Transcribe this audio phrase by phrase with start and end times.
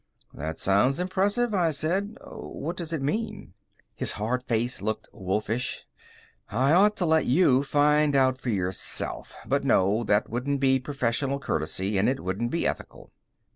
[0.33, 2.17] "That sounds impressive," I said.
[2.25, 3.53] "What does it mean?"
[3.93, 5.85] His hard face looked wolfish,
[6.49, 9.35] "I ought to let you find out for yourself.
[9.45, 13.11] But, no; that wouldn't be professional courtesy, and it wouldn't be ethical."